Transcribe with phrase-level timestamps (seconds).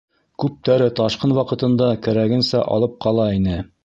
[0.43, 3.59] Күптәре ташҡын ваҡытында кәрәгенсә алып ҡала ине.